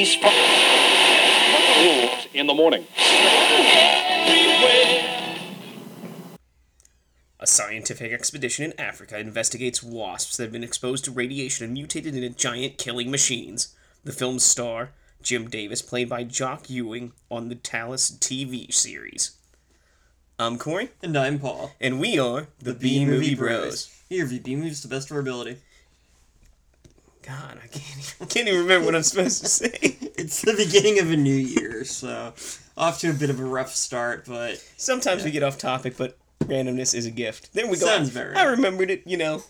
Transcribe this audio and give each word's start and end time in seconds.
these 0.00 0.16
rules 1.76 2.26
in 2.32 2.46
the 2.46 2.54
morning. 2.54 2.86
A 7.38 7.46
scientific 7.46 8.10
expedition 8.10 8.64
in 8.64 8.80
Africa 8.80 9.18
investigates 9.18 9.82
wasps 9.82 10.36
that 10.38 10.44
have 10.44 10.52
been 10.52 10.64
exposed 10.64 11.04
to 11.04 11.10
radiation 11.10 11.64
and 11.64 11.74
mutated 11.74 12.14
into 12.14 12.30
giant 12.30 12.78
killing 12.78 13.10
machines. 13.10 13.74
The 14.02 14.12
film's 14.12 14.42
star, 14.42 14.92
Jim 15.22 15.48
Davis, 15.50 15.82
played 15.82 16.08
by 16.08 16.24
Jock 16.24 16.70
Ewing 16.70 17.12
on 17.30 17.50
the 17.50 17.54
Dallas 17.56 18.10
TV 18.10 18.72
series. 18.72 19.32
I'm 20.38 20.56
Corey, 20.56 20.88
And 21.02 21.14
I'm 21.18 21.38
Paul. 21.38 21.72
and 21.78 22.00
we 22.00 22.18
are 22.18 22.46
the, 22.58 22.72
B 22.72 23.04
Movie 23.04 23.34
Bros. 23.34 23.94
Here, 24.08 24.24
review 24.24 24.40
B 24.40 24.56
movies 24.56 24.80
to 24.80 24.88
the 24.88 24.94
best 24.94 25.10
of 25.10 25.16
our 25.16 25.20
ability. 25.20 25.58
God, 27.22 27.58
I 27.62 27.66
can't 27.66 27.98
even, 27.98 28.26
can't 28.28 28.48
even 28.48 28.60
remember 28.60 28.86
what 28.86 28.94
I'm 28.94 29.02
supposed 29.02 29.42
to 29.42 29.48
say. 29.48 29.96
It's 30.20 30.42
the 30.42 30.52
beginning 30.52 30.98
of 30.98 31.10
a 31.10 31.16
new 31.16 31.34
year, 31.34 31.82
so 31.84 32.34
off 32.76 33.00
to 33.00 33.08
a 33.08 33.14
bit 33.14 33.30
of 33.30 33.40
a 33.40 33.44
rough 33.44 33.74
start, 33.74 34.26
but 34.26 34.62
Sometimes 34.76 35.24
we 35.24 35.30
get 35.30 35.42
off 35.42 35.56
topic, 35.56 35.96
but 35.96 36.18
randomness 36.40 36.94
is 36.94 37.06
a 37.06 37.10
gift. 37.10 37.54
There 37.54 37.66
we 37.66 37.78
go. 37.78 37.86
Sounds 37.86 38.10
very 38.10 38.34
I 38.34 38.44
remembered 38.44 38.90
it. 38.90 39.02
You 39.06 39.16
know, 39.16 39.42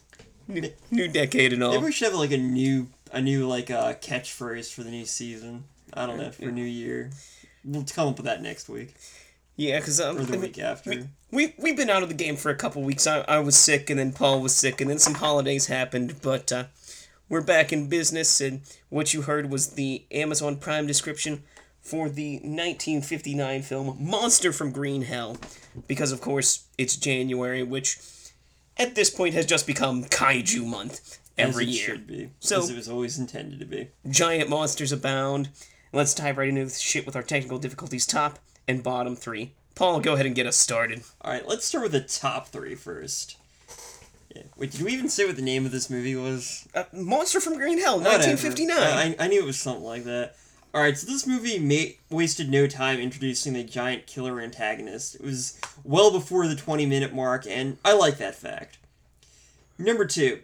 new, 0.46 0.70
new 0.92 1.08
decade 1.08 1.52
and 1.52 1.64
all. 1.64 1.72
maybe 1.72 1.86
we 1.86 1.92
should 1.92 2.12
have 2.12 2.14
like 2.14 2.30
a 2.30 2.36
new 2.36 2.86
a 3.12 3.20
new 3.20 3.48
like 3.48 3.68
uh, 3.68 3.94
catchphrase 3.94 4.72
for 4.72 4.84
the 4.84 4.90
new 4.90 5.04
season. 5.04 5.64
I 5.92 6.06
don't 6.06 6.18
know 6.18 6.30
for 6.30 6.52
new 6.52 6.62
year. 6.62 7.10
We'll 7.64 7.84
come 7.84 8.10
up 8.10 8.16
with 8.18 8.26
that 8.26 8.42
next 8.42 8.68
week 8.68 8.94
yeah, 9.60 9.78
because 9.78 10.00
um, 10.00 10.16
or 10.16 10.22
the 10.22 10.28
I 10.28 10.30
mean, 10.32 10.40
week 10.40 10.58
after. 10.58 10.88
we, 10.88 11.06
we 11.30 11.54
we've 11.58 11.76
been 11.76 11.90
out 11.90 12.02
of 12.02 12.08
the 12.08 12.14
game 12.14 12.36
for 12.36 12.50
a 12.50 12.54
couple 12.54 12.80
weeks. 12.80 13.06
I, 13.06 13.18
I 13.28 13.40
was 13.40 13.56
sick, 13.56 13.90
and 13.90 13.98
then 13.98 14.10
Paul 14.10 14.40
was 14.40 14.54
sick, 14.54 14.80
and 14.80 14.88
then 14.88 14.98
some 14.98 15.14
holidays 15.14 15.66
happened. 15.66 16.16
But 16.22 16.50
uh, 16.50 16.64
we're 17.30 17.40
back 17.40 17.72
in 17.72 17.88
business, 17.88 18.40
and 18.42 18.60
what 18.90 19.14
you 19.14 19.22
heard 19.22 19.48
was 19.50 19.68
the 19.68 20.04
Amazon 20.10 20.56
Prime 20.56 20.86
description 20.86 21.42
for 21.80 22.10
the 22.10 22.34
1959 22.40 23.62
film 23.62 23.96
Monster 23.98 24.52
from 24.52 24.72
Green 24.72 25.02
Hell, 25.02 25.38
because 25.88 26.12
of 26.12 26.20
course 26.20 26.64
it's 26.76 26.96
January, 26.96 27.62
which 27.62 27.98
at 28.76 28.94
this 28.94 29.08
point 29.08 29.32
has 29.34 29.46
just 29.46 29.66
become 29.66 30.04
Kaiju 30.04 30.66
month 30.66 31.18
every 31.38 31.64
as 31.64 31.70
it 31.70 31.72
year. 31.74 31.86
should 31.86 32.06
be, 32.06 32.30
So- 32.40 32.62
as 32.62 32.68
it 32.70 32.76
was 32.76 32.88
always 32.88 33.18
intended 33.18 33.60
to 33.60 33.64
be. 33.66 33.88
Giant 34.10 34.50
monsters 34.50 34.92
abound. 34.92 35.48
Let's 35.92 36.14
dive 36.14 36.36
right 36.36 36.48
into 36.48 36.64
this 36.64 36.78
shit 36.80 37.06
with 37.06 37.16
our 37.16 37.22
technical 37.22 37.58
difficulties 37.58 38.06
top 38.06 38.38
and 38.68 38.82
bottom 38.82 39.16
three. 39.16 39.52
Paul, 39.74 40.00
go 40.00 40.14
ahead 40.14 40.26
and 40.26 40.34
get 40.34 40.46
us 40.46 40.56
started. 40.56 41.02
All 41.22 41.32
right, 41.32 41.46
let's 41.48 41.64
start 41.64 41.84
with 41.84 41.92
the 41.92 42.00
top 42.00 42.48
three 42.48 42.74
first. 42.74 43.36
Yeah. 44.34 44.42
Wait, 44.56 44.70
did 44.70 44.82
we 44.82 44.92
even 44.92 45.08
say 45.08 45.26
what 45.26 45.36
the 45.36 45.42
name 45.42 45.66
of 45.66 45.72
this 45.72 45.90
movie 45.90 46.14
was? 46.14 46.68
Uh, 46.74 46.84
Monster 46.92 47.40
from 47.40 47.56
Green 47.56 47.78
Hell, 47.78 47.98
Whatever. 47.98 48.18
1959. 48.18 48.78
I, 48.78 49.24
I 49.24 49.28
knew 49.28 49.40
it 49.42 49.46
was 49.46 49.58
something 49.58 49.84
like 49.84 50.04
that. 50.04 50.36
Alright, 50.72 50.96
so 50.98 51.06
this 51.08 51.26
movie 51.26 51.58
ma- 51.58 52.16
wasted 52.16 52.48
no 52.48 52.68
time 52.68 53.00
introducing 53.00 53.54
the 53.54 53.64
giant 53.64 54.06
killer 54.06 54.40
antagonist. 54.40 55.16
It 55.16 55.22
was 55.24 55.58
well 55.82 56.12
before 56.12 56.46
the 56.46 56.54
20 56.54 56.86
minute 56.86 57.12
mark, 57.12 57.44
and 57.48 57.76
I 57.84 57.94
like 57.94 58.18
that 58.18 58.36
fact. 58.36 58.78
Number 59.78 60.04
two, 60.04 60.40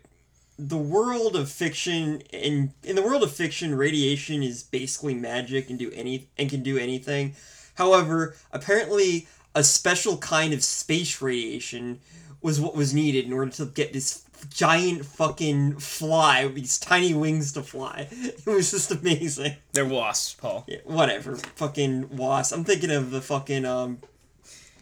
the 0.59 0.78
world 0.78 1.37
of 1.37 1.48
fiction 1.50 2.23
in 2.33 2.73
in 2.83 2.97
the 2.97 3.03
world 3.03 3.23
of 3.23 3.31
fiction, 3.31 3.75
radiation 3.77 4.43
is 4.43 4.62
basically 4.65 5.15
magic 5.15 5.71
and 5.71 5.78
do 5.78 5.93
any 5.93 6.28
and 6.37 6.50
can 6.50 6.62
do 6.62 6.77
anything. 6.77 7.37
However, 7.75 8.34
apparently 8.53 9.28
a 9.55 9.62
special 9.62 10.17
kind 10.19 10.53
of 10.53 10.65
space 10.65 11.23
radiation 11.23 12.00
was 12.42 12.61
what 12.61 12.75
was 12.77 12.95
needed 12.95 13.25
in 13.25 13.33
order 13.33 13.51
to 13.53 13.67
get 13.67 13.92
this 13.92 14.25
giant 14.51 15.05
fucking 15.05 15.79
fly 15.79 16.45
with 16.45 16.55
these 16.55 16.78
tiny 16.78 17.15
wings 17.15 17.53
to 17.53 17.62
fly. 17.62 18.09
It 18.12 18.47
was 18.47 18.70
just 18.70 18.91
amazing. 18.93 19.56
They're 19.73 19.84
wasps, 19.87 20.34
Paul. 20.34 20.65
Yeah, 20.69 20.78
whatever. 20.84 21.37
Fucking 21.37 22.16
wasps. 22.16 22.53
I'm 22.53 22.65
thinking 22.65 22.91
of 22.91 23.10
the 23.10 23.21
fucking 23.21 23.65
um 23.65 23.99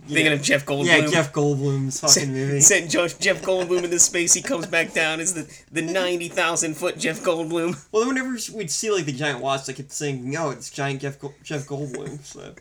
Thinking 0.07 0.35
of 0.35 0.43
Jeff 0.43 0.67
Goldblum. 0.67 0.85
yeah, 0.85 1.07
Jeff 1.07 1.33
Goldblum's 1.33 2.01
fucking 2.01 2.31
movie. 2.31 2.61
Sent 2.73 2.91
Jeff, 2.91 3.19
Jeff 3.19 3.41
Goldblum 3.41 3.85
into 3.85 3.99
space. 3.99 4.35
He 4.35 4.43
comes 4.43 4.67
back 4.67 4.93
down 4.93 5.19
as 5.19 5.33
the, 5.33 5.51
the 5.73 5.81
90,000 5.81 6.75
foot 6.75 6.99
Jeff 6.99 7.21
Goldblum. 7.23 7.75
Well, 7.93 8.05
then 8.05 8.09
whenever 8.09 8.37
we'd 8.55 8.71
see 8.71 8.91
like 8.91 9.07
the 9.07 9.13
giant 9.13 9.41
wasps, 9.41 9.71
I 9.71 9.73
kept 9.73 9.93
saying, 9.93 10.31
"No, 10.31 10.51
it's 10.51 10.69
giant 10.71 11.01
Jeff 11.01 11.17
Jeff 11.43 11.65
Goldblum." 11.67 12.23
So, 12.23 12.55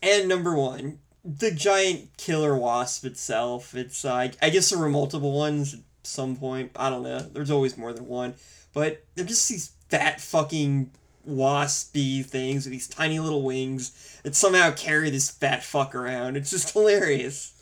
and 0.00 0.28
number 0.28 0.54
one, 0.54 1.00
the 1.36 1.50
giant 1.50 2.16
killer 2.16 2.56
wasp 2.56 3.04
itself. 3.04 3.74
It's 3.74 4.04
uh, 4.04 4.14
I- 4.14 4.32
I 4.40 4.50
guess 4.50 4.70
there 4.70 4.78
were 4.78 4.88
multiple 4.88 5.32
ones 5.32 5.74
at 5.74 5.80
some 6.02 6.36
point. 6.36 6.72
I 6.76 6.88
don't 6.90 7.02
know. 7.02 7.18
There's 7.20 7.50
always 7.50 7.76
more 7.76 7.92
than 7.92 8.06
one, 8.06 8.34
but 8.72 9.04
they're 9.14 9.24
just 9.26 9.48
these 9.48 9.72
fat 9.90 10.20
fucking 10.20 10.90
waspy 11.28 12.24
things 12.24 12.64
with 12.64 12.72
these 12.72 12.88
tiny 12.88 13.18
little 13.20 13.42
wings 13.42 14.18
that 14.22 14.34
somehow 14.34 14.70
carry 14.72 15.10
this 15.10 15.30
fat 15.30 15.62
fuck 15.62 15.94
around. 15.94 16.36
It's 16.36 16.50
just 16.50 16.72
hilarious. 16.74 17.52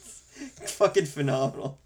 fucking 0.66 1.06
phenomenal. 1.06 1.78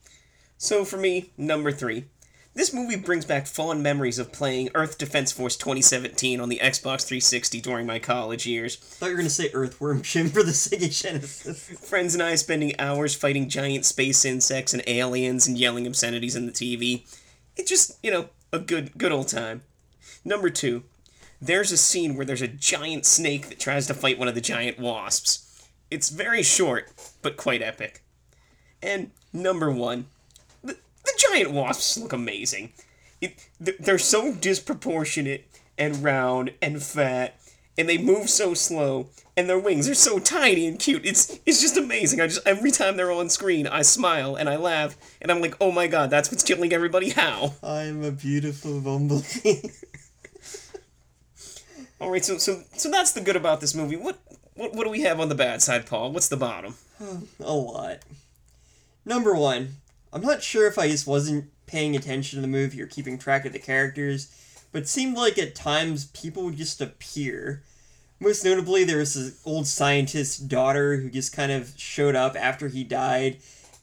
So 0.59 0.85
for 0.85 0.99
me, 0.99 1.31
number 1.39 1.73
three. 1.73 2.07
This 2.53 2.75
movie 2.75 2.97
brings 2.97 3.25
back 3.25 3.47
fond 3.47 3.81
memories 3.81 4.19
of 4.19 4.33
playing 4.33 4.71
Earth 4.75 4.99
Defense 4.99 5.31
Force 5.31 5.57
2017 5.57 6.41
on 6.41 6.49
the 6.49 6.59
Xbox 6.59 7.07
360 7.07 7.61
during 7.61 7.87
my 7.87 8.01
college 8.01 8.45
years. 8.45 8.77
I 8.77 8.85
thought 8.97 9.07
you 9.07 9.13
were 9.13 9.19
gonna 9.19 9.31
say 9.31 9.51
Earthworm 9.55 10.03
Jim 10.03 10.31
for 10.31 10.43
the 10.43 10.51
Sega 10.51 10.91
Genesis. 10.91 11.69
Friends 11.89 12.15
and 12.15 12.23
I 12.23 12.35
spending 12.35 12.79
hours 12.81 13.15
fighting 13.15 13.49
giant 13.49 13.85
space 13.85 14.25
insects 14.25 14.75
and 14.75 14.83
aliens 14.89 15.47
and 15.47 15.57
yelling 15.57 15.87
obscenities 15.87 16.35
in 16.35 16.47
the 16.47 16.53
TV. 16.53 17.07
It's 17.57 17.71
just, 17.71 17.99
you 18.03 18.11
know, 18.11 18.31
a 18.53 18.59
good 18.59 18.99
good 18.99 19.13
old 19.13 19.29
time. 19.29 19.63
Number 20.25 20.51
2. 20.51 20.83
There's 21.41 21.71
a 21.71 21.77
scene 21.77 22.17
where 22.17 22.27
there's 22.27 22.43
a 22.43 22.49
giant 22.49 23.07
snake 23.07 23.49
that 23.49 23.61
tries 23.61 23.87
to 23.87 23.95
fight 23.95 24.19
one 24.19 24.29
of 24.29 24.35
the 24.35 24.41
giant 24.41 24.81
wasps. 24.81 25.69
It's 25.89 26.09
very 26.09 26.43
short, 26.43 26.91
but 27.23 27.37
quite 27.37 27.63
epic. 27.63 28.03
And 28.83 29.13
number 29.33 29.71
1. 29.71 30.07
The, 31.17 31.25
giant 31.33 31.53
wasps 31.53 31.99
look 31.99 32.13
amazing. 32.13 32.73
It, 33.21 33.49
they're 33.59 33.99
so 33.99 34.35
disproportionate 34.35 35.47
and 35.77 36.03
round 36.03 36.53
and 36.61 36.83
fat 36.83 37.41
and 37.77 37.89
they 37.89 37.99
move 37.99 38.29
so 38.29 38.53
slow 38.53 39.09
and 39.37 39.49
their 39.49 39.59
wings 39.59 39.89
are 39.89 39.95
so 39.95 40.19
tiny 40.19 40.67
and 40.67 40.79
cute. 40.79 41.05
It's 41.07 41.41
it's 41.47 41.61
just 41.61 41.77
amazing. 41.77 42.21
I 42.21 42.27
just 42.27 42.47
every 42.47 42.71
time 42.71 42.97
they're 42.97 43.11
on 43.11 43.31
screen 43.31 43.67
i 43.67 43.83
smile 43.83 44.37
and 44.37 44.49
i 44.49 44.57
laugh 44.57 44.97
and 45.23 45.31
i'm 45.31 45.41
like 45.41 45.57
oh 45.61 45.73
my 45.73 45.87
god 45.87 46.11
that's 46.11 46.31
what's 46.31 46.43
killing 46.43 46.73
everybody. 46.73 47.11
How? 47.11 47.55
I'm 47.63 48.05
a 48.05 48.11
beautiful 48.11 48.81
bumblebee. 48.81 49.63
all 52.01 52.11
right 52.11 52.25
so 52.25 52.37
so 52.39 52.63
so 52.77 52.91
that's 52.91 53.13
the 53.13 53.21
good 53.21 53.37
about 53.37 53.61
this 53.61 53.75
movie. 53.75 53.97
What 53.97 54.19
what, 54.55 54.75
what 54.75 54.85
do 54.85 54.91
we 54.91 55.03
have 55.03 55.21
on 55.21 55.31
the 55.31 55.35
bad 55.35 55.63
side 55.63 55.87
paul? 55.87 56.13
What's 56.13 56.29
the 56.29 56.37
bottom? 56.37 56.75
A 57.41 57.53
lot. 57.55 58.01
Number 59.07 59.35
one, 59.35 59.77
I'm 60.13 60.23
not 60.23 60.43
sure 60.43 60.67
if 60.67 60.79
I 60.79 60.89
just 60.89 61.07
wasn't 61.07 61.51
paying 61.67 61.95
attention 61.95 62.37
to 62.37 62.41
the 62.41 62.49
movie 62.49 62.83
or 62.83 62.87
keeping 62.87 63.19
track 63.19 63.45
of 63.45 63.53
the 63.53 63.59
characters, 63.59 64.35
but 64.73 64.83
it 64.83 64.89
seemed 64.89 65.17
like 65.17 65.39
at 65.39 65.55
times 65.55 66.07
people 66.07 66.45
would 66.45 66.57
just 66.57 66.81
appear. 66.81 67.63
Most 68.19 68.45
notably, 68.45 68.85
there 68.85 68.99
was 68.99 69.15
this 69.15 69.41
old 69.45 69.67
scientist's 69.67 70.39
daughter 70.39 70.97
who 70.97 71.11
just 71.11 71.33
kind 71.33 71.53
of 71.53 71.73
showed 71.77 72.15
up 72.15 72.37
after 72.37 72.69
he 72.69 72.85
died, 72.85 73.39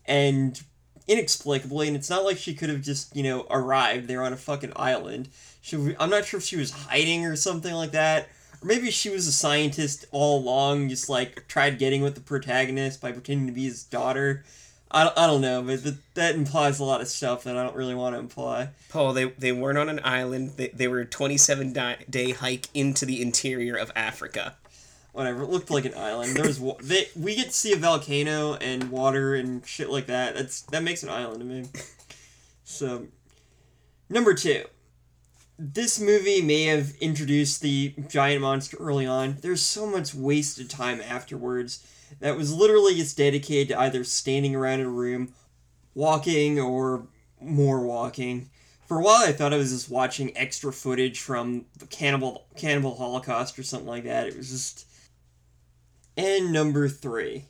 and 0.05 0.61
inexplicably, 1.07 1.87
and 1.87 1.95
it's 1.95 2.09
not 2.09 2.25
like 2.25 2.37
she 2.37 2.53
could 2.53 2.69
have 2.69 2.81
just, 2.81 3.15
you 3.15 3.23
know, 3.23 3.47
arrived 3.49 4.07
there 4.07 4.21
on 4.21 4.33
a 4.33 4.37
fucking 4.37 4.73
island. 4.75 5.29
She, 5.61 5.95
I'm 5.99 6.09
not 6.09 6.25
sure 6.25 6.39
if 6.39 6.43
she 6.45 6.57
was 6.57 6.71
hiding 6.71 7.25
or 7.25 7.35
something 7.35 7.73
like 7.73 7.91
that, 7.91 8.27
or 8.61 8.67
maybe 8.67 8.91
she 8.91 9.09
was 9.09 9.27
a 9.27 9.31
scientist 9.31 10.05
all 10.11 10.39
along, 10.39 10.89
just 10.89 11.09
like 11.09 11.47
tried 11.47 11.79
getting 11.79 12.01
with 12.01 12.15
the 12.15 12.21
protagonist 12.21 13.01
by 13.01 13.11
pretending 13.11 13.47
to 13.47 13.53
be 13.53 13.63
his 13.63 13.83
daughter. 13.83 14.43
I 14.89 15.03
don't, 15.03 15.17
I 15.17 15.27
don't 15.27 15.41
know, 15.41 15.61
but 15.61 15.83
th- 15.83 15.95
that 16.13 16.35
implies 16.35 16.79
a 16.79 16.83
lot 16.83 17.01
of 17.01 17.07
stuff 17.07 17.43
that 17.43 17.57
I 17.57 17.63
don't 17.63 17.75
really 17.75 17.95
want 17.95 18.15
to 18.15 18.19
imply. 18.19 18.69
paul 18.89 19.13
they, 19.13 19.25
they 19.25 19.51
weren't 19.51 19.77
on 19.77 19.89
an 19.89 19.99
island 20.03 20.51
they, 20.55 20.69
they 20.69 20.87
were 20.87 20.99
a 21.01 21.05
27 21.05 21.73
di- 21.73 21.97
day 22.09 22.31
hike 22.31 22.67
into 22.73 23.05
the 23.05 23.21
interior 23.21 23.75
of 23.75 23.91
africa 23.95 24.55
Whatever, 25.17 25.41
it 25.41 25.49
looked 25.49 25.71
like 25.71 25.85
an 25.85 25.95
island. 25.95 26.35
There 26.35 26.45
was 26.45 26.59
wa- 26.59 26.75
they, 26.83 27.07
we 27.19 27.33
get 27.35 27.45
to 27.47 27.51
see 27.51 27.73
a 27.73 27.75
volcano 27.75 28.53
and 28.53 28.91
water 28.91 29.33
and 29.33 29.65
shit 29.65 29.89
like 29.89 30.05
that. 30.05 30.35
That's 30.35 30.61
that 30.63 30.83
makes 30.83 31.01
an 31.01 31.09
island 31.09 31.39
to 31.39 31.45
me. 31.45 31.65
So, 32.63 33.07
number 34.11 34.35
two, 34.35 34.65
this 35.57 35.99
movie 35.99 36.43
may 36.43 36.65
have 36.65 36.93
introduced 37.01 37.61
the 37.61 37.95
giant 38.07 38.43
monster 38.43 38.77
early 38.79 39.07
on. 39.07 39.37
There's 39.41 39.63
so 39.63 39.87
much 39.87 40.13
wasted 40.13 40.69
time 40.69 41.01
afterwards 41.01 41.83
that 42.19 42.37
was 42.37 42.53
literally 42.53 42.95
just 42.95 43.17
dedicated 43.17 43.69
to 43.69 43.79
either 43.79 44.03
standing 44.03 44.55
around 44.55 44.79
in 44.79 44.87
a 44.87 44.89
room, 44.89 45.33
walking, 45.93 46.59
or 46.59 47.07
more 47.41 47.85
walking. 47.85 48.49
For 48.87 48.99
a 48.99 49.03
while, 49.03 49.27
I 49.27 49.33
thought 49.33 49.53
I 49.53 49.57
was 49.57 49.71
just 49.71 49.89
watching 49.89 50.35
extra 50.37 50.71
footage 50.71 51.19
from 51.19 51.65
the 51.77 51.85
Cannibal 51.87 52.45
Cannibal 52.55 52.95
Holocaust 52.95 53.59
or 53.59 53.63
something 53.63 53.87
like 53.87 54.05
that. 54.05 54.27
It 54.27 54.37
was 54.37 54.49
just. 54.49 54.85
And 56.15 56.51
number 56.51 56.89
three, 56.89 57.45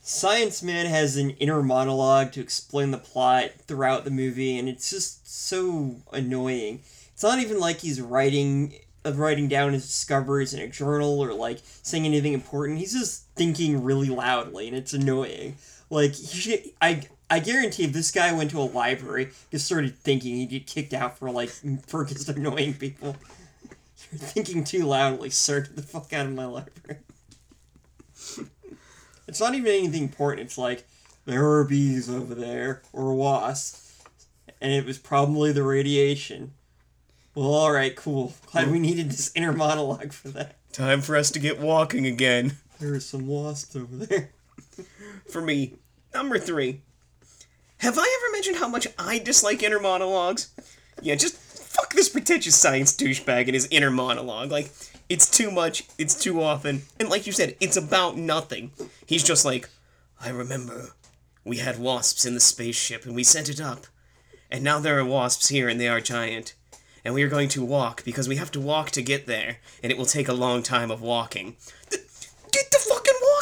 Science 0.00 0.62
Man 0.62 0.86
has 0.86 1.16
an 1.16 1.30
inner 1.30 1.62
monologue 1.62 2.32
to 2.32 2.40
explain 2.40 2.92
the 2.92 2.98
plot 2.98 3.50
throughout 3.66 4.04
the 4.04 4.10
movie, 4.10 4.58
and 4.58 4.68
it's 4.68 4.88
just 4.88 5.30
so 5.30 5.96
annoying. 6.12 6.80
It's 7.12 7.22
not 7.22 7.40
even 7.40 7.58
like 7.58 7.80
he's 7.80 8.00
writing 8.00 8.74
uh, 9.04 9.12
writing 9.12 9.48
down 9.48 9.72
his 9.72 9.86
discoveries 9.86 10.54
in 10.54 10.60
a 10.60 10.68
journal 10.68 11.20
or 11.20 11.34
like 11.34 11.58
saying 11.82 12.06
anything 12.06 12.32
important. 12.32 12.78
He's 12.78 12.92
just 12.92 13.27
thinking 13.38 13.82
really 13.82 14.08
loudly, 14.08 14.68
and 14.68 14.76
it's 14.76 14.92
annoying. 14.92 15.56
Like 15.88 16.14
should, 16.14 16.62
I 16.82 17.02
I 17.30 17.40
guarantee 17.40 17.84
if 17.84 17.92
this 17.92 18.10
guy 18.10 18.32
went 18.32 18.50
to 18.50 18.60
a 18.60 18.62
library, 18.62 19.30
just 19.50 19.66
started 19.66 19.96
thinking, 19.96 20.36
he'd 20.36 20.50
get 20.50 20.66
kicked 20.66 20.92
out 20.92 21.18
for 21.18 21.30
like 21.30 21.48
for 21.86 22.04
just 22.04 22.28
annoying 22.28 22.74
people. 22.74 23.16
You're 24.10 24.20
thinking 24.20 24.64
too 24.64 24.84
loudly, 24.84 25.30
sir. 25.30 25.60
Get 25.60 25.76
the 25.76 25.82
fuck 25.82 26.12
out 26.12 26.26
of 26.26 26.34
my 26.34 26.46
library. 26.46 27.00
it's 29.26 29.40
not 29.40 29.54
even 29.54 29.72
anything 29.72 30.04
important. 30.04 30.46
It's 30.46 30.58
like 30.58 30.86
there 31.26 31.46
are 31.46 31.64
bees 31.64 32.08
over 32.08 32.34
there 32.34 32.82
or 32.92 33.14
wasps, 33.14 34.02
and 34.60 34.72
it 34.72 34.86
was 34.86 34.98
probably 34.98 35.52
the 35.52 35.62
radiation. 35.62 36.52
Well, 37.34 37.52
all 37.52 37.72
right, 37.72 37.94
cool. 37.94 38.34
Glad 38.50 38.70
we 38.70 38.80
needed 38.80 39.10
this 39.10 39.30
inner 39.34 39.52
monologue 39.52 40.12
for 40.12 40.28
that. 40.28 40.56
Time 40.72 41.00
for 41.00 41.14
us 41.16 41.30
to 41.32 41.38
get 41.38 41.60
walking 41.60 42.06
again. 42.06 42.56
There 42.80 42.94
are 42.94 43.00
some 43.00 43.26
wasps 43.26 43.76
over 43.76 43.96
there. 43.96 44.30
For 45.30 45.42
me, 45.42 45.74
number 46.14 46.38
three. 46.38 46.82
Have 47.78 47.98
I 47.98 48.18
ever 48.20 48.32
mentioned 48.32 48.56
how 48.56 48.68
much 48.68 48.86
I 48.98 49.18
dislike 49.18 49.62
inner 49.62 49.80
monologues? 49.80 50.50
Yeah, 51.00 51.14
just 51.14 51.36
fuck 51.36 51.92
this 51.92 52.08
pretentious 52.08 52.56
science 52.56 52.94
douchebag 52.96 53.42
and 53.42 53.54
his 53.54 53.68
inner 53.70 53.90
monologue. 53.90 54.50
Like, 54.50 54.70
it's 55.08 55.30
too 55.30 55.50
much, 55.50 55.84
it's 55.96 56.14
too 56.14 56.42
often, 56.42 56.82
and 56.98 57.08
like 57.08 57.26
you 57.26 57.32
said, 57.32 57.56
it's 57.60 57.76
about 57.76 58.16
nothing. 58.16 58.72
He's 59.06 59.22
just 59.22 59.44
like, 59.44 59.68
I 60.20 60.30
remember 60.30 60.90
we 61.44 61.58
had 61.58 61.78
wasps 61.78 62.26
in 62.26 62.34
the 62.34 62.40
spaceship 62.40 63.06
and 63.06 63.14
we 63.14 63.24
sent 63.24 63.48
it 63.48 63.60
up. 63.60 63.86
And 64.50 64.64
now 64.64 64.80
there 64.80 64.98
are 64.98 65.04
wasps 65.04 65.48
here 65.48 65.68
and 65.68 65.80
they 65.80 65.88
are 65.88 66.00
giant. 66.00 66.54
And 67.04 67.14
we 67.14 67.22
are 67.22 67.28
going 67.28 67.48
to 67.50 67.64
walk 67.64 68.04
because 68.04 68.28
we 68.28 68.36
have 68.36 68.50
to 68.52 68.60
walk 68.60 68.90
to 68.90 69.02
get 69.02 69.26
there, 69.26 69.58
and 69.82 69.90
it 69.92 69.96
will 69.96 70.04
take 70.04 70.28
a 70.28 70.34
long 70.34 70.62
time 70.62 70.90
of 70.90 71.00
walking. 71.00 71.56
Th- 71.90 72.02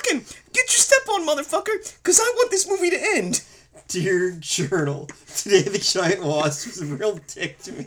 fucking! 0.07 0.25
Get 0.53 0.67
your 0.71 0.79
step 0.79 1.09
on, 1.09 1.27
motherfucker! 1.27 1.97
Because 1.99 2.21
I 2.21 2.33
want 2.37 2.51
this 2.51 2.69
movie 2.69 2.91
to 2.91 3.01
end! 3.01 3.43
Dear 3.89 4.33
journal, 4.33 5.09
today 5.37 5.63
the 5.63 5.79
giant 5.79 6.23
wasp 6.23 6.67
was 6.67 6.83
a 6.83 6.87
real 6.87 7.21
dick 7.29 7.59
to 7.61 7.73
me. 7.73 7.87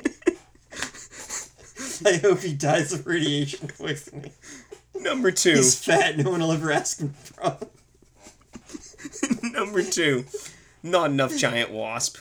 I 2.06 2.18
hope 2.18 2.39
he 2.39 2.54
dies 2.54 2.94
of 2.94 3.06
radiation 3.06 3.68
poisoning. 3.68 4.31
Number 4.95 5.31
two. 5.31 5.56
He's 5.56 5.83
fat. 5.83 6.18
No 6.18 6.31
one 6.31 6.39
will 6.39 6.54
ever 6.54 6.71
ask 6.71 7.00
him 7.00 7.13
from. 7.13 7.57
Number 9.51 9.83
two. 9.83 10.25
Not 10.81 11.12
enough 11.12 11.36
giant 11.36 11.72
wasp. 11.72 12.18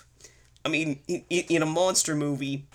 I 0.64 0.68
mean, 0.68 0.98
in 1.30 1.62
a 1.62 1.66
monster 1.66 2.16
movie, 2.16 2.66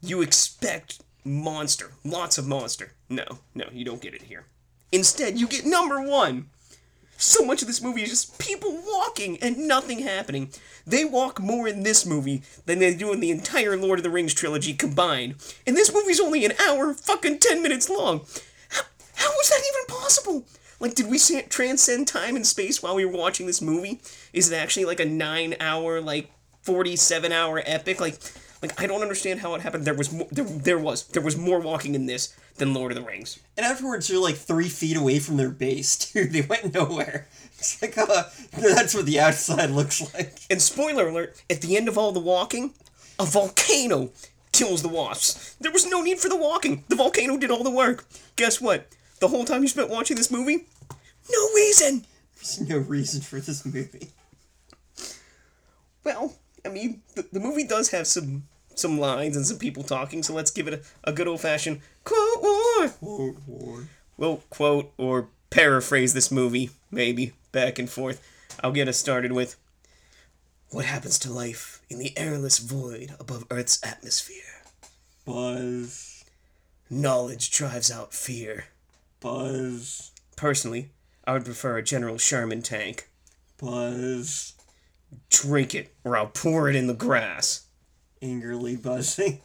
you 0.00 0.22
expect 0.22 1.00
monster. 1.24 1.92
Lots 2.04 2.36
of 2.38 2.48
monster. 2.48 2.94
No, 3.08 3.24
no, 3.54 3.66
you 3.72 3.84
don't 3.84 4.02
get 4.02 4.14
it 4.14 4.22
here. 4.22 4.46
Instead, 4.92 5.38
you 5.38 5.48
get 5.48 5.64
number 5.64 6.00
one. 6.00 6.46
So 7.16 7.44
much 7.44 7.62
of 7.62 7.68
this 7.68 7.80
movie 7.80 8.02
is 8.02 8.10
just 8.10 8.38
people 8.38 8.82
walking 8.84 9.38
and 9.40 9.68
nothing 9.68 10.00
happening. 10.00 10.50
They 10.86 11.04
walk 11.04 11.40
more 11.40 11.68
in 11.68 11.82
this 11.82 12.04
movie 12.04 12.42
than 12.66 12.80
they 12.80 12.94
do 12.94 13.12
in 13.12 13.20
the 13.20 13.30
entire 13.30 13.76
Lord 13.76 14.00
of 14.00 14.02
the 14.02 14.10
Rings 14.10 14.34
trilogy 14.34 14.74
combined. 14.74 15.36
And 15.66 15.76
this 15.76 15.94
movie's 15.94 16.20
only 16.20 16.44
an 16.44 16.54
hour 16.66 16.92
fucking 16.92 17.38
10 17.38 17.62
minutes 17.62 17.88
long. 17.88 18.22
How, 18.70 18.82
how 19.14 19.30
was 19.30 19.48
that 19.50 19.60
even 19.60 20.00
possible? 20.00 20.46
Like, 20.80 20.96
did 20.96 21.08
we 21.08 21.18
transcend 21.48 22.08
time 22.08 22.34
and 22.34 22.44
space 22.44 22.82
while 22.82 22.96
we 22.96 23.04
were 23.04 23.16
watching 23.16 23.46
this 23.46 23.62
movie? 23.62 24.00
Is 24.32 24.50
it 24.50 24.56
actually 24.56 24.84
like 24.84 24.98
a 24.98 25.04
nine 25.04 25.54
hour, 25.60 26.00
like 26.00 26.28
47 26.62 27.30
hour 27.30 27.62
epic? 27.64 28.00
Like, 28.00 28.18
like 28.62 28.80
I 28.80 28.86
don't 28.86 29.02
understand 29.02 29.40
how 29.40 29.54
it 29.54 29.60
happened. 29.60 29.84
There 29.84 29.94
was 29.94 30.12
mo- 30.12 30.28
there, 30.30 30.44
there 30.44 30.78
was 30.78 31.04
there 31.08 31.22
was 31.22 31.36
more 31.36 31.60
walking 31.60 31.94
in 31.94 32.06
this 32.06 32.34
than 32.56 32.72
Lord 32.72 32.92
of 32.92 32.96
the 32.96 33.04
Rings. 33.04 33.38
And 33.56 33.66
afterwards, 33.66 34.08
they're 34.08 34.18
like 34.18 34.36
three 34.36 34.68
feet 34.68 34.96
away 34.96 35.18
from 35.18 35.36
their 35.36 35.50
base, 35.50 35.96
too. 36.12 36.26
They 36.26 36.42
went 36.42 36.72
nowhere. 36.72 37.28
It's 37.58 37.80
like, 37.80 37.96
uh, 37.96 38.24
that's 38.52 38.94
what 38.94 39.06
the 39.06 39.20
outside 39.20 39.70
looks 39.70 40.14
like. 40.14 40.38
And 40.50 40.60
spoiler 40.60 41.08
alert, 41.08 41.40
at 41.48 41.60
the 41.60 41.76
end 41.76 41.88
of 41.88 41.96
all 41.96 42.12
the 42.12 42.20
walking, 42.20 42.74
a 43.18 43.24
volcano 43.24 44.10
kills 44.52 44.82
the 44.82 44.88
wasps. 44.88 45.54
There 45.60 45.72
was 45.72 45.86
no 45.86 46.02
need 46.02 46.18
for 46.18 46.28
the 46.28 46.36
walking. 46.36 46.84
The 46.88 46.96
volcano 46.96 47.36
did 47.36 47.50
all 47.50 47.62
the 47.62 47.70
work. 47.70 48.04
Guess 48.36 48.60
what? 48.60 48.86
The 49.20 49.28
whole 49.28 49.44
time 49.44 49.62
you 49.62 49.68
spent 49.68 49.90
watching 49.90 50.16
this 50.16 50.30
movie, 50.30 50.66
no 51.30 51.48
reason. 51.54 52.04
There's 52.36 52.60
no 52.68 52.78
reason 52.78 53.20
for 53.20 53.38
this 53.40 53.64
movie. 53.64 54.08
Well, 56.04 56.34
I 56.64 56.68
mean, 56.68 57.02
the, 57.14 57.26
the 57.32 57.40
movie 57.40 57.64
does 57.64 57.90
have 57.90 58.06
some 58.06 58.44
some 58.78 58.98
lines 58.98 59.36
and 59.36 59.46
some 59.46 59.58
people 59.58 59.82
talking, 59.82 60.22
so 60.22 60.32
let's 60.34 60.50
give 60.50 60.68
it 60.68 60.74
a, 60.74 61.10
a 61.10 61.12
good 61.12 61.28
old 61.28 61.40
fashioned 61.40 61.80
quote 62.04 62.42
war. 62.42 62.94
War, 63.00 63.34
war. 63.46 63.88
We'll 64.16 64.42
quote 64.50 64.92
or 64.96 65.28
paraphrase 65.50 66.14
this 66.14 66.30
movie, 66.30 66.70
maybe, 66.90 67.32
back 67.50 67.78
and 67.78 67.88
forth. 67.88 68.26
I'll 68.62 68.72
get 68.72 68.88
us 68.88 68.96
started 68.98 69.32
with 69.32 69.56
What 70.70 70.84
happens 70.84 71.18
to 71.20 71.32
life 71.32 71.82
in 71.90 71.98
the 71.98 72.16
airless 72.16 72.58
void 72.58 73.14
above 73.18 73.44
Earth's 73.50 73.84
atmosphere? 73.84 74.62
Buzz. 75.24 76.24
Knowledge 76.90 77.50
drives 77.50 77.90
out 77.90 78.12
fear. 78.12 78.66
Buzz. 79.20 80.10
Personally, 80.36 80.90
I 81.24 81.32
would 81.32 81.44
prefer 81.44 81.76
a 81.78 81.82
General 81.82 82.18
Sherman 82.18 82.62
tank. 82.62 83.08
Buzz. 83.58 84.54
Drink 85.30 85.74
it, 85.74 85.94
or 86.04 86.16
I'll 86.16 86.26
pour 86.26 86.68
it 86.68 86.76
in 86.76 86.86
the 86.86 86.94
grass. 86.94 87.66
Angrily 88.22 88.76
buzzing. 88.76 89.40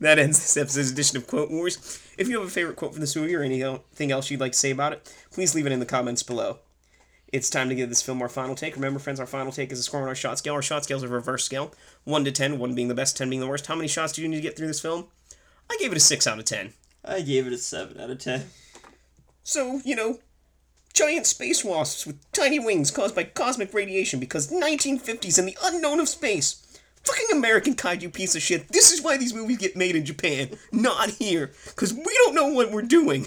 That 0.00 0.18
ends 0.18 0.40
this 0.40 0.56
episode's 0.56 0.90
edition 0.90 1.18
of 1.18 1.26
Quote 1.26 1.50
Wars. 1.50 2.00
If 2.18 2.28
you 2.28 2.38
have 2.38 2.48
a 2.48 2.50
favorite 2.50 2.76
quote 2.76 2.92
from 2.92 3.00
this 3.00 3.14
movie 3.14 3.34
or 3.34 3.42
anything 3.42 4.10
else 4.10 4.30
you'd 4.30 4.40
like 4.40 4.52
to 4.52 4.58
say 4.58 4.70
about 4.70 4.92
it, 4.92 5.14
please 5.30 5.54
leave 5.54 5.66
it 5.66 5.72
in 5.72 5.80
the 5.80 5.86
comments 5.86 6.22
below. 6.22 6.58
It's 7.32 7.50
time 7.50 7.68
to 7.68 7.74
give 7.74 7.88
this 7.88 8.02
film 8.02 8.22
our 8.22 8.28
final 8.28 8.54
take. 8.54 8.74
Remember, 8.74 8.98
friends, 8.98 9.20
our 9.20 9.26
final 9.26 9.52
take 9.52 9.72
is 9.72 9.78
a 9.78 9.82
score 9.82 10.02
on 10.02 10.08
our 10.08 10.14
shot 10.14 10.38
scale. 10.38 10.54
Our 10.54 10.62
shot 10.62 10.84
scale 10.84 10.98
is 10.98 11.02
a 11.02 11.08
reverse 11.08 11.44
scale 11.44 11.74
1 12.04 12.24
to 12.24 12.32
10, 12.32 12.58
1 12.58 12.74
being 12.74 12.88
the 12.88 12.94
best, 12.94 13.16
10 13.16 13.28
being 13.28 13.40
the 13.40 13.48
worst. 13.48 13.66
How 13.66 13.74
many 13.74 13.88
shots 13.88 14.12
do 14.12 14.22
you 14.22 14.28
need 14.28 14.36
to 14.36 14.42
get 14.42 14.56
through 14.56 14.68
this 14.68 14.80
film? 14.80 15.06
I 15.70 15.76
gave 15.80 15.92
it 15.92 15.96
a 15.96 16.00
6 16.00 16.26
out 16.26 16.38
of 16.38 16.44
10. 16.44 16.72
I 17.04 17.20
gave 17.20 17.46
it 17.46 17.52
a 17.52 17.58
7 17.58 18.00
out 18.00 18.10
of 18.10 18.18
10. 18.18 18.44
So, 19.42 19.80
you 19.84 19.96
know, 19.96 20.20
giant 20.92 21.26
space 21.26 21.64
wasps 21.64 22.06
with 22.06 22.32
tiny 22.32 22.58
wings 22.58 22.90
caused 22.90 23.14
by 23.14 23.24
cosmic 23.24 23.74
radiation 23.74 24.20
because 24.20 24.50
1950s 24.50 25.38
and 25.38 25.48
the 25.48 25.58
unknown 25.64 26.00
of 26.00 26.08
space. 26.08 26.63
Fucking 27.04 27.36
American 27.36 27.74
kaiju 27.74 28.12
piece 28.12 28.34
of 28.34 28.42
shit. 28.42 28.68
This 28.68 28.92
is 28.92 29.02
why 29.02 29.16
these 29.16 29.34
movies 29.34 29.58
get 29.58 29.76
made 29.76 29.96
in 29.96 30.04
Japan, 30.04 30.50
not 30.72 31.10
here. 31.10 31.52
Because 31.66 31.92
we 31.92 32.18
don't 32.24 32.34
know 32.34 32.48
what 32.48 32.70
we're 32.70 32.82
doing. 32.82 33.26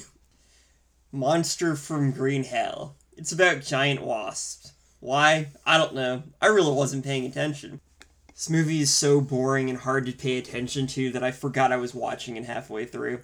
Monster 1.11 1.75
from 1.75 2.11
Green 2.11 2.43
Hell. 2.43 2.95
It's 3.15 3.31
about 3.31 3.61
giant 3.61 4.01
wasps. 4.01 4.73
Why? 4.99 5.49
I 5.65 5.77
don't 5.77 5.93
know. 5.93 6.23
I 6.41 6.47
really 6.47 6.73
wasn't 6.73 7.05
paying 7.05 7.25
attention. 7.25 7.81
This 8.33 8.49
movie 8.49 8.81
is 8.81 8.91
so 8.91 9.21
boring 9.21 9.69
and 9.69 9.79
hard 9.79 10.05
to 10.05 10.11
pay 10.11 10.37
attention 10.37 10.85
to 10.87 11.11
that 11.11 11.23
I 11.23 11.31
forgot 11.31 11.71
I 11.71 11.77
was 11.77 11.95
watching 11.95 12.37
it 12.37 12.45
halfway 12.45 12.85
through. 12.85 13.21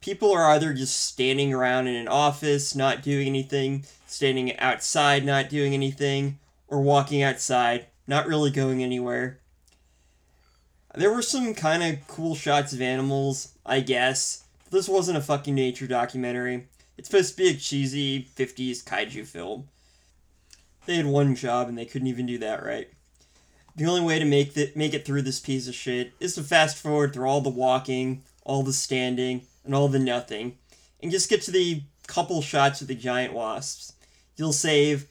People 0.00 0.32
are 0.32 0.50
either 0.50 0.74
just 0.74 1.00
standing 1.00 1.54
around 1.54 1.86
in 1.86 1.94
an 1.94 2.08
office, 2.08 2.74
not 2.74 3.02
doing 3.02 3.26
anything, 3.26 3.86
standing 4.06 4.54
outside, 4.58 5.24
not 5.24 5.48
doing 5.48 5.72
anything, 5.72 6.38
or 6.68 6.82
walking 6.82 7.22
outside, 7.22 7.86
not 8.06 8.26
really 8.26 8.50
going 8.50 8.82
anywhere. 8.82 9.40
There 10.96 11.12
were 11.12 11.22
some 11.22 11.54
kind 11.54 11.82
of 11.82 12.06
cool 12.06 12.36
shots 12.36 12.72
of 12.72 12.80
animals, 12.80 13.52
I 13.66 13.80
guess. 13.80 14.44
This 14.70 14.88
wasn't 14.88 15.18
a 15.18 15.22
fucking 15.22 15.54
nature 15.54 15.88
documentary. 15.88 16.68
It's 16.96 17.08
supposed 17.08 17.36
to 17.36 17.42
be 17.42 17.48
a 17.48 17.54
cheesy 17.54 18.28
50s 18.36 18.84
kaiju 18.84 19.26
film. 19.26 19.68
They 20.86 20.96
had 20.96 21.06
one 21.06 21.34
job 21.34 21.68
and 21.68 21.76
they 21.76 21.84
couldn't 21.84 22.06
even 22.08 22.26
do 22.26 22.38
that 22.38 22.64
right. 22.64 22.88
The 23.74 23.86
only 23.86 24.02
way 24.02 24.20
to 24.20 24.24
make 24.24 24.54
the, 24.54 24.70
make 24.76 24.94
it 24.94 25.04
through 25.04 25.22
this 25.22 25.40
piece 25.40 25.66
of 25.66 25.74
shit 25.74 26.12
is 26.20 26.36
to 26.36 26.44
fast 26.44 26.76
forward 26.76 27.12
through 27.12 27.26
all 27.26 27.40
the 27.40 27.50
walking, 27.50 28.22
all 28.44 28.62
the 28.62 28.72
standing, 28.72 29.42
and 29.64 29.74
all 29.74 29.88
the 29.88 29.98
nothing, 29.98 30.58
and 31.02 31.10
just 31.10 31.28
get 31.28 31.42
to 31.42 31.50
the 31.50 31.82
couple 32.06 32.40
shots 32.40 32.80
of 32.80 32.86
the 32.86 32.94
giant 32.94 33.32
wasps. 33.32 33.94
You'll 34.36 34.52
save 34.52 35.08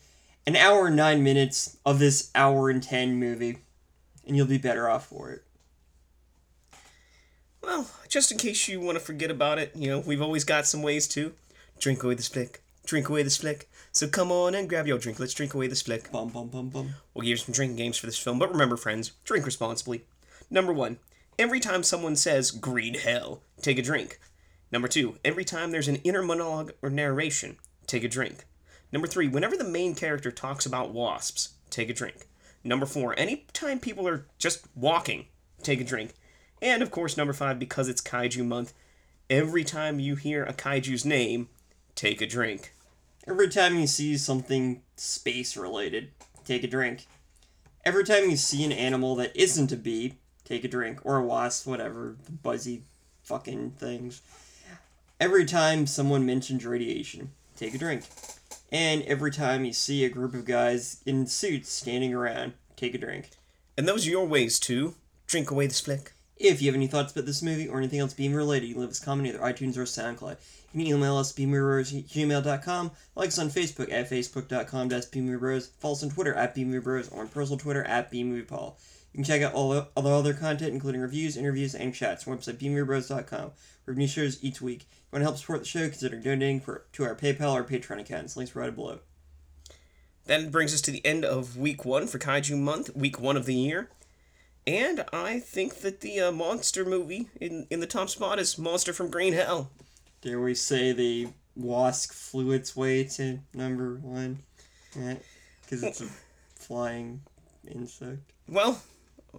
an 0.48 0.56
hour 0.56 0.88
and 0.88 0.96
nine 0.96 1.24
minutes 1.24 1.76
of 1.86 2.00
this 2.00 2.32
hour 2.36 2.70
and 2.70 2.82
ten 2.82 3.16
movie, 3.16 3.58
and 4.26 4.38
you'll 4.38 4.46
be 4.48 4.58
better 4.58 4.88
off 4.90 5.08
for 5.08 5.32
it. 5.32 5.44
Well, 7.64 7.90
just 8.10 8.32
in 8.32 8.38
case 8.38 8.68
you 8.68 8.82
want 8.82 8.98
to 8.98 9.04
forget 9.04 9.32
about 9.32 9.58
it, 9.58 9.72
you 9.74 9.90
know, 9.90 10.00
we've 10.00 10.22
always 10.22 10.44
got 10.44 10.68
some 10.68 10.82
ways 10.82 11.08
to 11.10 11.34
drink 11.80 12.04
away 12.04 12.16
the 12.16 12.22
flick. 12.22 12.62
Drink 12.86 13.08
away 13.08 13.24
the 13.24 13.30
flick. 13.30 13.70
So 13.94 14.08
come 14.08 14.32
on 14.34 14.54
and 14.54 14.68
grab 14.68 14.86
your 14.86 14.98
drink. 14.98 15.18
Let's 15.18 15.34
drink 15.34 15.54
away 15.54 15.68
the 15.68 15.76
flick. 15.76 16.12
Bum 16.12 16.28
bum 16.28 16.50
bum 16.50 16.70
bum. 16.70 16.96
We'll 17.14 17.24
give 17.24 17.30
you 17.30 17.38
some 17.38 17.54
drinking 17.54 17.78
games 17.78 17.98
for 17.98 18.06
this 18.06 18.18
film, 18.18 18.38
but 18.38 18.52
remember, 18.52 18.76
friends, 18.76 19.14
drink 19.24 19.46
responsibly. 19.46 20.04
Number 20.52 20.74
one, 20.74 20.98
every 21.40 21.62
time 21.62 21.84
someone 21.84 22.18
says 22.18 22.52
green 22.52 22.96
hell, 22.96 23.42
take 23.62 23.80
a 23.80 23.82
drink. 23.82 24.20
Number 24.70 24.90
two, 24.90 25.18
every 25.24 25.46
time 25.46 25.72
there's 25.72 25.88
an 25.88 25.98
inner 25.98 26.22
monologue 26.22 26.74
or 26.82 26.90
narration, 26.90 27.58
take 27.88 28.04
a 28.04 28.10
drink. 28.10 28.44
Number 28.92 29.08
three, 29.08 29.30
whenever 29.30 29.56
the 29.56 29.64
main 29.64 29.96
character 29.96 30.32
talks 30.32 30.66
about 30.66 30.92
wasps, 30.92 31.54
take 31.70 31.90
a 31.90 31.94
drink. 31.94 32.28
Number 32.64 32.86
four, 32.86 33.18
anytime 33.18 33.80
people 33.80 34.08
are 34.08 34.26
just 34.38 34.68
walking, 34.76 35.28
take 35.62 35.80
a 35.80 35.86
drink. 35.86 36.14
And 36.64 36.82
of 36.82 36.90
course, 36.90 37.18
number 37.18 37.34
five, 37.34 37.60
because 37.60 37.88
it's 37.88 38.02
Kaiju 38.02 38.46
Month, 38.46 38.74
Every 39.30 39.64
time 39.64 40.00
you 40.00 40.16
hear 40.16 40.44
a 40.44 40.54
kaiju's 40.54 41.06
name, 41.06 41.48
take 41.96 42.22
a 42.22 42.28
drink. 42.28 42.74
Every 43.26 43.48
time 43.48 43.80
you 43.80 43.88
see 43.88 44.18
something 44.18 44.82
space 44.98 45.56
related, 45.56 46.12
take 46.46 46.64
a 46.64 46.68
drink. 46.68 47.08
Every 47.86 48.04
time 48.04 48.30
you 48.30 48.36
see 48.36 48.64
an 48.66 48.74
animal 48.74 49.16
that 49.16 49.36
isn't 49.36 49.72
a 49.72 49.78
bee, 49.78 50.16
take 50.44 50.64
a 50.64 50.68
drink. 50.68 51.00
Or 51.04 51.18
a 51.18 51.26
wasp, 51.26 51.66
whatever. 51.66 52.18
Buzzy 52.44 52.84
fucking 53.24 53.72
things. 53.72 54.22
Every 55.20 55.46
time 55.46 55.88
someone 55.88 56.26
mentions 56.26 56.66
radiation, 56.66 57.32
take 57.56 57.74
a 57.74 57.78
drink. 57.78 58.04
And 58.72 59.04
every 59.04 59.32
time 59.32 59.64
you 59.64 59.72
see 59.72 60.04
a 60.04 60.10
group 60.10 60.34
of 60.34 60.46
guys 60.46 61.02
in 61.06 61.28
suits 61.28 61.72
standing 61.72 62.14
around, 62.14 62.54
take 62.76 62.94
a 62.94 62.98
drink. 62.98 63.30
And 63.78 63.88
those 63.88 64.06
are 64.06 64.12
your 64.12 64.28
ways 64.28 64.60
to 64.60 64.96
drink 65.28 65.50
away 65.50 65.68
this 65.68 65.80
flick. 65.80 66.12
If 66.38 66.62
you 66.62 66.68
have 66.68 66.76
any 66.76 66.88
thoughts 66.88 67.12
about 67.12 67.26
this 67.26 67.44
movie 67.44 67.68
or 67.68 67.78
anything 67.78 68.00
else 68.00 68.14
being 68.14 68.34
related, 68.34 68.68
you 68.68 68.74
can 68.74 68.82
leave 68.82 68.92
us 68.92 69.02
a 69.02 69.06
comment 69.06 69.28
either 69.28 69.40
iTunes 69.40 69.78
or 69.78 69.84
SoundCloud. 69.84 70.38
You 70.74 70.86
can 70.86 70.96
email 70.96 71.18
us 71.18 71.32
bmoviebros@gmail.com, 71.32 72.92
like 73.16 73.28
us 73.28 73.38
on 73.38 73.50
Facebook 73.50 73.92
at 73.92 74.10
facebook.com 74.10 74.90
bmoviebros, 74.90 75.70
follow 75.80 75.94
us 75.94 76.04
on 76.04 76.10
Twitter 76.10 76.34
at 76.34 76.56
bmoviebros, 76.56 77.12
or 77.14 77.22
on 77.22 77.28
personal 77.28 77.60
Twitter 77.60 77.84
at 77.84 78.12
bmoviepol. 78.12 78.76
You 79.14 79.18
can 79.18 79.24
check 79.24 79.44
out 79.44 79.54
all 79.54 79.70
the 79.70 79.88
other 79.96 80.12
other 80.12 80.34
content, 80.34 80.74
including 80.74 81.02
reviews, 81.02 81.38
interviews, 81.38 81.76
and 81.76 81.94
chats, 81.94 82.28
on 82.28 82.36
website 82.36 82.58
bmoviebros.com. 82.58 83.52
We 83.86 83.92
have 83.92 83.98
new 83.98 84.08
shows 84.08 84.44
each 84.44 84.60
week. 84.60 84.82
If 84.82 84.88
you 84.88 85.10
want 85.12 85.22
to 85.22 85.26
help 85.26 85.38
support 85.38 85.60
the 85.60 85.66
show, 85.66 85.88
consider 85.88 86.20
donating 86.20 86.62
for, 86.62 86.86
to 86.94 87.04
our 87.04 87.14
PayPal 87.14 87.54
or 87.54 87.64
Patreon 87.64 88.00
accounts. 88.00 88.36
Links 88.36 88.54
provided 88.54 88.76
below. 88.76 89.00
That 90.26 90.52
brings 90.52 90.74
us 90.74 90.82
to 90.82 90.92
the 90.92 91.06
end 91.06 91.26
of 91.26 91.58
week 91.58 91.86
one 91.86 92.08
for 92.08 92.18
Kaiju 92.18 92.58
Month, 92.58 92.96
week 92.96 93.20
one 93.20 93.38
of 93.38 93.46
the 93.46 93.54
year. 93.54 93.92
And 94.66 95.04
I 95.12 95.40
think 95.40 95.82
that 95.82 96.02
the 96.02 96.22
uh, 96.22 96.32
monster 96.32 96.86
movie 96.86 97.28
in, 97.42 97.68
in 97.70 97.82
the 97.82 97.88
top 97.88 98.10
spot 98.10 98.40
is 98.40 98.58
Monster 98.58 98.94
from 98.94 99.10
Green 99.10 99.34
Hell. 99.34 99.72
Dare 100.22 100.40
we 100.40 100.56
say 100.56 100.94
the 100.94 101.28
wasp 101.56 102.14
flew 102.14 102.52
its 102.52 102.76
way 102.76 103.04
to 103.04 103.40
number 103.54 103.96
one? 103.96 104.40
Because 104.94 105.84
it's 105.84 106.02
a 106.02 106.08
flying 106.56 107.22
insect. 107.70 108.20
Well, 108.48 108.82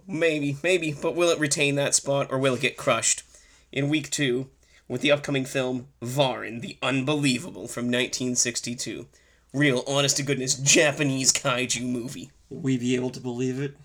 maybe, 0.07 0.57
maybe, 0.61 0.93
but 0.93 1.15
will 1.15 1.29
it 1.29 1.39
retain 1.39 1.75
that 1.75 1.95
spot 1.95 2.27
or 2.29 2.37
will 2.37 2.55
it 2.55 2.61
get 2.61 2.77
crushed? 2.77 3.23
In 3.71 3.89
week 3.89 4.11
two, 4.11 4.49
with 4.87 5.01
the 5.01 5.11
upcoming 5.11 5.45
film 5.45 5.87
Varan, 6.01 6.61
the 6.61 6.77
Unbelievable 6.83 7.67
from 7.67 7.85
1962. 7.85 9.07
Real, 9.53 9.83
honest 9.87 10.17
to 10.17 10.23
goodness 10.23 10.55
Japanese 10.55 11.33
kaiju 11.33 11.81
movie. 11.81 12.29
Will 12.49 12.59
we 12.59 12.77
be 12.77 12.95
able 12.95 13.09
to 13.09 13.19
believe 13.19 13.59
it? 13.59 13.75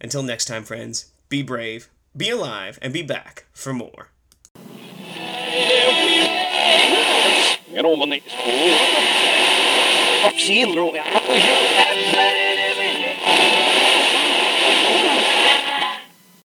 Until 0.00 0.22
next 0.22 0.44
time, 0.44 0.64
friends, 0.64 1.06
be 1.28 1.42
brave, 1.42 1.90
be 2.16 2.30
alive, 2.30 2.78
and 2.80 2.92
be 2.92 3.02
back 3.02 3.46
for 3.52 3.72
more. 3.72 4.08